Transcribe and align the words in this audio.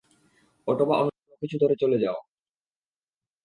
Auto 0.67 0.83
বা 0.85 0.95
অন্যকিছু 1.01 1.55
ধরে 1.61 1.75
চলে 1.75 1.97
যাও। 1.97 2.17